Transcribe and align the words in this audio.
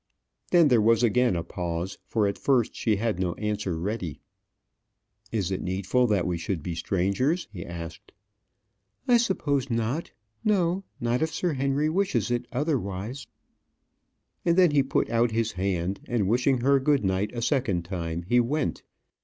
Then 0.49 0.69
there 0.69 0.81
was 0.81 1.03
again 1.03 1.35
a 1.35 1.43
pause; 1.43 1.99
for 2.07 2.25
at 2.25 2.39
first 2.39 2.73
she 2.73 2.95
had 2.95 3.19
no 3.19 3.35
answer 3.35 3.77
ready. 3.77 4.19
"Is 5.31 5.51
it 5.51 5.61
needful 5.61 6.07
that 6.07 6.25
we 6.25 6.39
should 6.39 6.63
be 6.63 6.73
strangers?" 6.73 7.47
he 7.53 7.63
asked. 7.63 8.11
"I 9.07 9.17
suppose 9.17 9.69
not; 9.69 10.09
no; 10.43 10.83
not 10.99 11.21
if 11.21 11.31
Sir 11.31 11.53
Henry 11.53 11.87
wishes 11.87 12.31
it 12.31 12.47
otherwise." 12.51 13.27
And 14.43 14.57
then 14.57 14.71
he 14.71 14.81
put 14.81 15.07
out 15.11 15.29
his 15.29 15.51
hand, 15.51 15.99
and 16.07 16.27
wishing 16.27 16.61
her 16.61 16.79
good 16.79 17.05
night 17.05 17.29
a 17.35 17.41
second 17.43 17.85
time, 17.85 18.23
he 18.23 18.39
went. 18.39 18.81